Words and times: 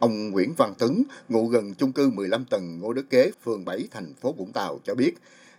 Ông 0.00 0.30
Nguyễn 0.30 0.54
Văn 0.56 0.74
Tuấn, 0.78 1.02
ngụ 1.28 1.46
gần 1.46 1.74
chung 1.74 1.92
cư 1.92 2.10
15 2.10 2.44
tầng 2.44 2.78
Ngô 2.80 2.92
Đức 2.92 3.10
Kế, 3.10 3.30
phường 3.44 3.64
7, 3.64 3.88
thành 3.90 4.14
phố 4.20 4.32
Vũng 4.32 4.52
Tàu 4.52 4.78
cho 4.84 4.94
biết, 4.94 5.12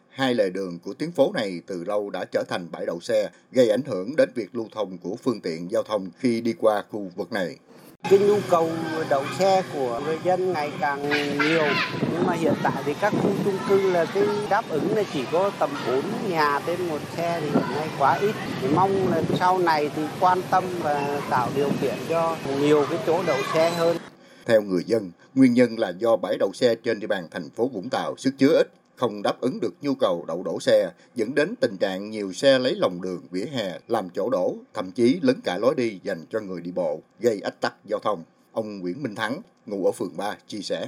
hai 0.10 0.34
lề 0.34 0.50
đường 0.50 0.80
của 0.86 0.94
tuyến 0.94 1.12
phố 1.12 1.32
này 1.34 1.62
từ 1.68 1.84
lâu 1.84 2.10
đã 2.10 2.26
trở 2.32 2.44
thành 2.50 2.68
bãi 2.72 2.86
đậu 2.86 3.00
xe, 3.00 3.30
gây 3.52 3.70
ảnh 3.70 3.84
hưởng 3.86 4.16
đến 4.16 4.30
việc 4.36 4.56
lưu 4.56 4.68
thông 4.76 4.98
của 4.98 5.16
phương 5.24 5.42
tiện 5.42 5.72
giao 5.72 5.84
thông 5.84 6.10
khi 6.20 6.42
đi 6.42 6.54
qua 6.54 6.84
khu 6.90 7.12
vực 7.16 7.32
này. 7.32 7.58
Cái 8.10 8.20
nhu 8.20 8.38
cầu 8.50 8.70
đậu 9.10 9.24
xe 9.40 9.64
của 9.74 10.02
người 10.06 10.18
dân 10.24 10.54
ngày 10.54 10.72
càng 10.80 11.10
nhiều, 11.40 11.64
nhưng 12.14 12.26
mà 12.26 12.34
hiện 12.34 12.54
tại 12.64 12.84
thì 12.86 12.94
các 13.02 13.14
khu 13.22 13.30
chung 13.46 13.58
cư 13.70 13.92
là 13.92 14.06
cái 14.06 14.24
đáp 14.50 14.70
ứng 14.70 14.96
là 14.96 15.04
chỉ 15.14 15.24
có 15.32 15.52
tầm 15.60 15.70
4 15.88 16.04
nhà 16.30 16.60
trên 16.66 16.88
một 16.88 17.00
xe 17.18 17.42
thì 17.42 17.50
hiện 17.50 17.76
nay 17.76 17.90
quá 18.00 18.18
ít. 18.22 18.36
Thì 18.62 18.68
mong 18.76 19.12
là 19.12 19.22
sau 19.40 19.58
này 19.58 19.92
thì 19.96 20.02
quan 20.20 20.42
tâm 20.52 20.64
và 20.84 21.22
tạo 21.30 21.50
điều 21.56 21.70
kiện 21.82 21.96
cho 22.10 22.38
nhiều 22.60 22.86
cái 22.90 23.00
chỗ 23.08 23.24
đậu 23.28 23.38
xe 23.54 23.70
hơn. 23.70 23.98
Theo 24.50 24.62
người 24.62 24.84
dân, 24.86 25.12
nguyên 25.36 25.54
nhân 25.54 25.80
là 25.80 25.90
do 25.90 26.16
bãi 26.16 26.38
đậu 26.40 26.54
xe 26.54 26.76
trên 26.76 27.00
địa 27.00 27.08
bàn 27.08 27.28
thành 27.32 27.50
phố 27.50 27.68
Vũng 27.68 27.90
Tàu 27.90 28.18
sức 28.18 28.34
chứa 28.38 28.58
ít, 28.58 28.68
không 28.96 29.22
đáp 29.22 29.42
ứng 29.42 29.60
được 29.60 29.74
nhu 29.82 29.96
cầu 29.96 30.26
đậu 30.28 30.44
đổ 30.44 30.60
xe, 30.60 30.92
dẫn 31.16 31.36
đến 31.36 31.56
tình 31.62 31.78
trạng 31.78 32.10
nhiều 32.10 32.34
xe 32.34 32.60
lấy 32.60 32.76
lòng 32.76 33.02
đường, 33.02 33.22
vỉa 33.32 33.46
hè 33.46 33.80
làm 33.88 34.10
chỗ 34.10 34.30
đổ, 34.30 34.56
thậm 34.74 34.92
chí 34.92 35.20
lấn 35.22 35.42
cả 35.42 35.58
lối 35.58 35.76
đi 35.76 36.00
dành 36.04 36.26
cho 36.30 36.40
người 36.40 36.62
đi 36.62 36.72
bộ, 36.72 37.02
gây 37.20 37.42
ách 37.42 37.62
tắc 37.62 37.74
giao 37.86 38.00
thông. 38.00 38.24
Ông 38.52 38.80
Nguyễn 38.80 39.04
Minh 39.04 39.16
Thắng, 39.16 39.42
ngụ 39.66 39.86
ở 39.86 39.92
phường 39.92 40.18
3, 40.18 40.38
chia 40.48 40.62
sẻ 40.62 40.88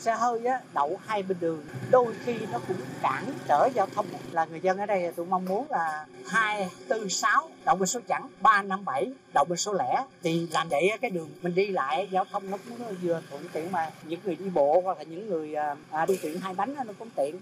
xe 0.00 0.14
hơi 0.14 0.44
á, 0.46 0.60
đậu 0.74 0.98
hai 1.06 1.22
bên 1.22 1.36
đường. 1.40 1.64
Đôi 1.90 2.14
khi 2.24 2.34
nó 2.52 2.60
cũng 2.68 2.76
cản 3.02 3.24
trở 3.48 3.68
giao 3.74 3.86
thông. 3.94 4.06
Là 4.32 4.44
người 4.44 4.60
dân 4.60 4.78
ở 4.78 4.86
đây 4.86 5.12
tôi 5.16 5.26
mong 5.26 5.44
muốn 5.44 5.66
là 5.70 6.06
hai 6.26 6.68
tư 6.88 7.08
sáu 7.08 7.48
đậu 7.66 7.76
bên 7.76 7.86
số 7.86 8.00
chẵn 8.08 8.22
ba 8.40 8.62
năm 8.62 8.84
bảy 8.84 9.12
đậu 9.34 9.44
bên 9.48 9.58
số 9.58 9.72
lẻ. 9.72 10.04
Thì 10.22 10.48
làm 10.52 10.68
vậy 10.68 10.90
cái 11.00 11.10
đường 11.10 11.30
mình 11.42 11.54
đi 11.54 11.68
lại 11.68 12.08
giao 12.12 12.24
thông 12.32 12.50
nó 12.50 12.58
cũng 12.68 12.96
vừa 13.02 13.22
thuận 13.30 13.42
tiện 13.52 13.72
mà. 13.72 13.90
Những 14.04 14.20
người 14.24 14.36
đi 14.36 14.48
bộ 14.48 14.80
hoặc 14.84 14.98
là 14.98 15.04
những 15.04 15.28
người 15.28 15.54
à, 15.54 15.76
à 15.90 16.06
đi 16.06 16.18
tiện 16.22 16.40
hai 16.40 16.54
bánh 16.54 16.74
nó 16.86 16.92
cũng 16.98 17.10
tiện. 17.16 17.40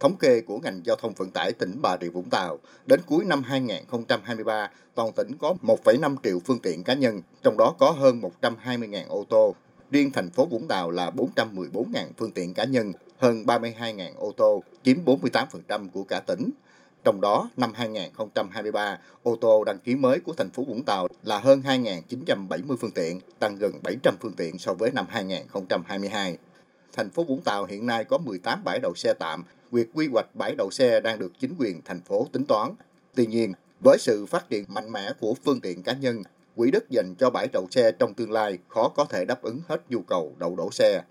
Thống 0.00 0.16
kê 0.16 0.40
của 0.40 0.58
ngành 0.58 0.80
giao 0.84 0.96
thông 0.96 1.12
vận 1.12 1.30
tải 1.30 1.52
tỉnh 1.52 1.78
Bà 1.82 1.96
Rịa 2.00 2.08
Vũng 2.08 2.30
Tàu, 2.30 2.58
đến 2.86 3.00
cuối 3.06 3.24
năm 3.24 3.42
2023, 3.42 4.70
toàn 4.94 5.12
tỉnh 5.12 5.36
có 5.40 5.54
1,5 5.62 6.16
triệu 6.22 6.38
phương 6.44 6.58
tiện 6.58 6.84
cá 6.84 6.94
nhân, 6.94 7.22
trong 7.42 7.56
đó 7.56 7.74
có 7.78 7.90
hơn 7.90 8.20
120.000 8.40 9.08
ô 9.08 9.24
tô, 9.28 9.54
Riêng 9.92 10.10
thành 10.10 10.30
phố 10.30 10.46
Vũng 10.46 10.68
Tàu 10.68 10.90
là 10.90 11.10
414.000 11.10 12.06
phương 12.16 12.30
tiện 12.30 12.54
cá 12.54 12.64
nhân, 12.64 12.92
hơn 13.18 13.44
32.000 13.46 14.14
ô 14.16 14.32
tô, 14.36 14.62
chiếm 14.82 14.96
48% 15.04 15.88
của 15.88 16.04
cả 16.04 16.20
tỉnh. 16.26 16.50
Trong 17.04 17.20
đó, 17.20 17.50
năm 17.56 17.72
2023, 17.74 18.98
ô 19.22 19.36
tô 19.40 19.64
đăng 19.64 19.78
ký 19.78 19.94
mới 19.94 20.20
của 20.20 20.32
thành 20.32 20.50
phố 20.50 20.64
Vũng 20.64 20.82
Tàu 20.82 21.08
là 21.22 21.38
hơn 21.38 21.62
2.970 21.64 22.76
phương 22.76 22.90
tiện, 22.90 23.20
tăng 23.38 23.56
gần 23.56 23.72
700 23.82 24.14
phương 24.20 24.32
tiện 24.36 24.58
so 24.58 24.74
với 24.74 24.90
năm 24.90 25.06
2022. 25.08 26.36
Thành 26.92 27.10
phố 27.10 27.24
Vũng 27.24 27.42
Tàu 27.42 27.64
hiện 27.64 27.86
nay 27.86 28.04
có 28.04 28.18
18 28.18 28.64
bãi 28.64 28.78
đậu 28.78 28.94
xe 28.94 29.14
tạm, 29.14 29.44
việc 29.70 29.88
quy 29.94 30.08
hoạch 30.08 30.34
bãi 30.34 30.54
đậu 30.58 30.70
xe 30.70 31.00
đang 31.00 31.18
được 31.18 31.32
chính 31.40 31.54
quyền 31.58 31.80
thành 31.84 32.00
phố 32.00 32.26
tính 32.32 32.44
toán. 32.44 32.70
Tuy 33.14 33.26
nhiên, 33.26 33.52
với 33.84 33.98
sự 34.00 34.26
phát 34.26 34.50
triển 34.50 34.64
mạnh 34.68 34.92
mẽ 34.92 35.12
của 35.20 35.34
phương 35.44 35.60
tiện 35.60 35.82
cá 35.82 35.92
nhân, 35.92 36.22
quỹ 36.56 36.70
đất 36.70 36.90
dành 36.90 37.14
cho 37.18 37.30
bãi 37.30 37.48
đậu 37.52 37.66
xe 37.70 37.92
trong 37.92 38.14
tương 38.14 38.32
lai 38.32 38.58
khó 38.68 38.88
có 38.88 39.04
thể 39.04 39.24
đáp 39.24 39.42
ứng 39.42 39.60
hết 39.68 39.82
nhu 39.88 40.00
cầu 40.00 40.32
đậu 40.38 40.56
đổ 40.56 40.70
xe. 40.70 41.02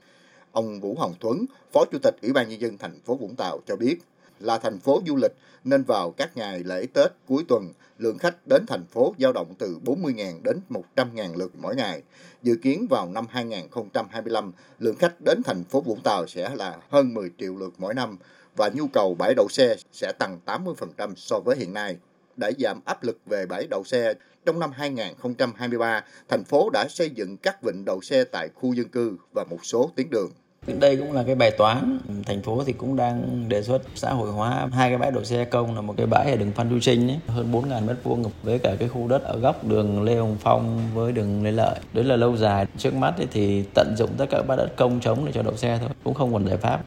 Ông 0.52 0.80
Vũ 0.80 0.96
Hồng 1.00 1.14
Thuấn, 1.20 1.46
Phó 1.72 1.86
Chủ 1.92 1.98
tịch 2.00 2.16
Ủy 2.22 2.34
ban 2.34 2.50
Nhân 2.50 2.62
dân 2.62 2.78
thành 2.78 3.00
phố 3.06 3.16
Vũng 3.16 3.36
Tàu 3.36 3.60
cho 3.68 3.76
biết, 3.76 3.98
là 4.40 4.58
thành 4.58 4.80
phố 4.80 5.02
du 5.08 5.16
lịch 5.16 5.34
nên 5.64 5.84
vào 5.84 6.12
các 6.12 6.38
ngày 6.38 6.64
lễ 6.64 6.86
Tết 6.94 7.12
cuối 7.28 7.46
tuần, 7.48 7.74
lượng 7.98 8.18
khách 8.18 8.48
đến 8.48 8.66
thành 8.68 8.86
phố 8.86 9.16
dao 9.20 9.34
động 9.34 9.54
từ 9.60 9.78
40.000 9.86 10.42
đến 10.44 10.60
100.000 10.70 11.38
lượt 11.38 11.52
mỗi 11.58 11.76
ngày. 11.76 12.02
Dự 12.44 12.56
kiến 12.56 12.88
vào 12.90 13.08
năm 13.08 13.26
2025, 13.30 14.52
lượng 14.80 14.96
khách 14.96 15.22
đến 15.22 15.42
thành 15.44 15.64
phố 15.64 15.82
Vũng 15.82 16.02
Tàu 16.04 16.28
sẽ 16.28 16.56
là 16.56 16.78
hơn 16.90 17.14
10 17.14 17.32
triệu 17.38 17.56
lượt 17.56 17.74
mỗi 17.78 17.94
năm 17.94 18.18
và 18.56 18.70
nhu 18.74 18.88
cầu 18.88 19.16
bãi 19.16 19.34
đậu 19.36 19.48
xe 19.50 19.76
sẽ 19.92 20.12
tăng 20.12 20.40
80% 20.46 21.14
so 21.16 21.40
với 21.40 21.58
hiện 21.58 21.74
nay 21.74 21.98
để 22.38 22.52
giảm 22.60 22.80
áp 22.86 23.04
lực 23.04 23.18
về 23.26 23.46
bãi 23.46 23.68
đậu 23.68 23.84
xe. 23.84 24.14
Trong 24.46 24.60
năm 24.60 24.72
2023, 24.74 26.04
thành 26.30 26.44
phố 26.44 26.70
đã 26.70 26.88
xây 26.90 27.10
dựng 27.10 27.38
các 27.38 27.64
vịnh 27.64 27.86
đậu 27.86 28.02
xe 28.02 28.24
tại 28.24 28.50
khu 28.56 28.74
dân 28.74 28.88
cư 28.88 29.18
và 29.36 29.46
một 29.50 29.60
số 29.64 29.92
tuyến 29.96 30.10
đường. 30.10 30.32
Đây 30.80 30.98
cũng 30.98 31.14
là 31.14 31.24
cái 31.24 31.36
bài 31.36 31.52
toán. 31.52 32.00
Thành 32.26 32.42
phố 32.42 32.64
thì 32.66 32.74
cũng 32.74 32.96
đang 32.96 33.46
đề 33.50 33.64
xuất 33.64 33.82
xã 33.96 34.14
hội 34.14 34.32
hóa 34.32 34.68
hai 34.74 34.90
cái 34.90 34.98
bãi 34.98 35.12
đậu 35.12 35.24
xe 35.24 35.46
công 35.46 35.76
là 35.76 35.82
một 35.82 35.94
cái 35.98 36.06
bãi 36.06 36.32
ở 36.32 36.38
đường 36.38 36.52
Phan 36.52 36.70
Chu 36.70 36.80
Trinh 36.80 37.08
ấy, 37.08 37.20
hơn 37.28 37.52
4.000 37.52 37.86
mét 37.86 37.98
vuông 38.04 38.24
với 38.44 38.60
cả 38.60 38.76
cái 38.80 38.90
khu 38.90 39.08
đất 39.08 39.24
ở 39.24 39.40
góc 39.40 39.68
đường 39.68 40.04
Lê 40.04 40.16
Hồng 40.16 40.38
Phong 40.40 40.80
với 40.94 41.12
đường 41.12 41.44
Lê 41.44 41.52
Lợi. 41.52 41.80
Đấy 41.94 42.04
là 42.04 42.16
lâu 42.16 42.38
dài. 42.38 42.66
Trước 42.78 42.94
mắt 42.94 43.14
thì 43.32 43.64
tận 43.74 43.94
dụng 43.98 44.10
tất 44.18 44.26
cả 44.30 44.38
các 44.38 44.48
bãi 44.48 44.58
đất 44.58 44.70
công 44.78 45.00
trống 45.00 45.26
để 45.26 45.32
cho 45.32 45.42
đậu 45.42 45.58
xe 45.58 45.78
thôi, 45.82 45.90
cũng 46.04 46.14
không 46.14 46.34
còn 46.34 46.48
giải 46.48 46.58
pháp. 46.58 46.82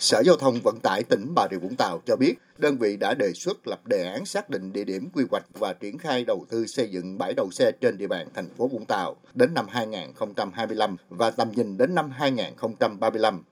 Sở 0.00 0.22
Giao 0.24 0.36
thông 0.36 0.60
Vận 0.60 0.80
tải 0.80 1.02
tỉnh 1.02 1.34
Bà 1.34 1.48
Rịa 1.50 1.56
Vũng 1.56 1.76
Tàu 1.76 2.00
cho 2.06 2.16
biết, 2.16 2.34
đơn 2.58 2.78
vị 2.78 2.96
đã 2.96 3.14
đề 3.14 3.32
xuất 3.34 3.66
lập 3.66 3.86
đề 3.86 4.04
án 4.04 4.24
xác 4.24 4.50
định 4.50 4.72
địa 4.72 4.84
điểm 4.84 5.08
quy 5.12 5.24
hoạch 5.30 5.44
và 5.58 5.72
triển 5.72 5.98
khai 5.98 6.24
đầu 6.24 6.46
tư 6.50 6.66
xây 6.66 6.90
dựng 6.90 7.18
bãi 7.18 7.34
đậu 7.34 7.50
xe 7.50 7.72
trên 7.80 7.98
địa 7.98 8.06
bàn 8.06 8.28
thành 8.34 8.48
phố 8.56 8.68
Vũng 8.68 8.84
Tàu 8.84 9.16
đến 9.34 9.54
năm 9.54 9.66
2025 9.68 10.96
và 11.10 11.30
tầm 11.30 11.50
nhìn 11.52 11.76
đến 11.76 11.94
năm 11.94 12.10
2035. 12.10 13.42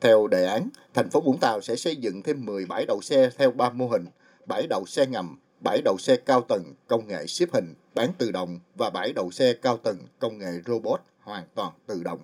Theo 0.00 0.26
đề 0.26 0.44
án, 0.44 0.68
thành 0.94 1.10
phố 1.10 1.20
Vũng 1.20 1.38
Tàu 1.38 1.60
sẽ 1.60 1.76
xây 1.76 1.96
dựng 1.96 2.22
thêm 2.22 2.44
10 2.44 2.66
bãi 2.66 2.86
đậu 2.86 3.00
xe 3.00 3.30
theo 3.38 3.50
3 3.50 3.70
mô 3.70 3.88
hình: 3.88 4.06
bãi 4.46 4.66
đậu 4.70 4.84
xe 4.86 5.06
ngầm, 5.06 5.38
bãi 5.60 5.82
đậu 5.84 5.96
xe 5.98 6.16
cao 6.16 6.40
tầng 6.40 6.74
công 6.86 7.08
nghệ 7.08 7.26
xếp 7.26 7.48
hình, 7.52 7.74
bán 7.94 8.12
tự 8.18 8.30
động 8.30 8.58
và 8.74 8.90
bãi 8.90 9.12
đậu 9.12 9.30
xe 9.30 9.52
cao 9.52 9.76
tầng 9.76 9.98
công 10.18 10.38
nghệ 10.38 10.52
robot 10.66 11.00
hoàn 11.20 11.44
toàn 11.54 11.72
tự 11.86 12.02
động. 12.04 12.18